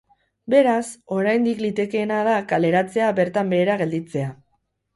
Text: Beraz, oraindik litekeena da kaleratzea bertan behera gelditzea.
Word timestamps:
Beraz, 0.53 0.85
oraindik 1.17 1.61
litekeena 1.67 2.23
da 2.29 2.35
kaleratzea 2.55 3.13
bertan 3.23 3.55
behera 3.55 3.79
gelditzea. 3.87 4.35